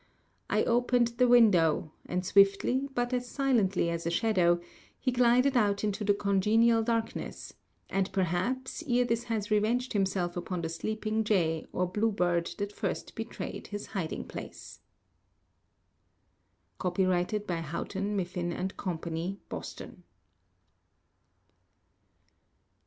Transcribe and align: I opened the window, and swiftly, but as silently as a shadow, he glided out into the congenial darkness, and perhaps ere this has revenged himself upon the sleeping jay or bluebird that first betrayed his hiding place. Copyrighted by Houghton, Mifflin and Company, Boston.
I 0.49 0.63
opened 0.63 1.09
the 1.19 1.27
window, 1.27 1.91
and 2.07 2.25
swiftly, 2.25 2.89
but 2.95 3.13
as 3.13 3.29
silently 3.29 3.91
as 3.91 4.07
a 4.07 4.09
shadow, 4.09 4.59
he 4.99 5.11
glided 5.11 5.55
out 5.55 5.83
into 5.83 6.03
the 6.03 6.15
congenial 6.15 6.81
darkness, 6.81 7.53
and 7.87 8.11
perhaps 8.11 8.83
ere 8.87 9.05
this 9.05 9.25
has 9.25 9.51
revenged 9.51 9.93
himself 9.93 10.35
upon 10.35 10.61
the 10.63 10.69
sleeping 10.69 11.23
jay 11.23 11.67
or 11.71 11.85
bluebird 11.85 12.47
that 12.57 12.73
first 12.73 13.13
betrayed 13.13 13.67
his 13.67 13.85
hiding 13.93 14.27
place. 14.27 14.79
Copyrighted 16.79 17.45
by 17.45 17.57
Houghton, 17.57 18.15
Mifflin 18.15 18.51
and 18.51 18.75
Company, 18.77 19.39
Boston. 19.49 20.01